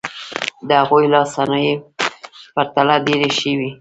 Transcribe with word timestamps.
د 0.67 0.69
هغوی 0.81 1.05
لاسي 1.13 1.31
صنایع 1.35 1.73
په 1.81 1.83
پرتله 2.55 2.95
ډېرې 3.05 3.29
ښې 3.37 3.51
وې. 3.57 3.69